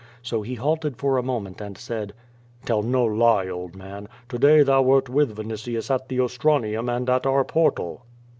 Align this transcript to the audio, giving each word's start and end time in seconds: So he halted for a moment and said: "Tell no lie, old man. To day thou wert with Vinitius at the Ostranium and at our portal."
So 0.23 0.41
he 0.41 0.55
halted 0.55 0.97
for 0.97 1.17
a 1.17 1.21
moment 1.21 1.61
and 1.61 1.77
said: 1.77 2.15
"Tell 2.65 2.81
no 2.81 3.05
lie, 3.05 3.47
old 3.47 3.75
man. 3.75 4.09
To 4.29 4.39
day 4.39 4.63
thou 4.63 4.81
wert 4.81 5.09
with 5.09 5.37
Vinitius 5.37 5.91
at 5.91 6.09
the 6.09 6.19
Ostranium 6.21 6.89
and 6.89 7.07
at 7.07 7.27
our 7.27 7.45
portal." 7.45 8.03